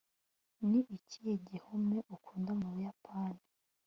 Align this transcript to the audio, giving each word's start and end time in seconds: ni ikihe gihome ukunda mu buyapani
ni 0.69 0.81
ikihe 0.97 1.33
gihome 1.47 1.97
ukunda 2.15 2.51
mu 2.59 2.67
buyapani 2.73 3.41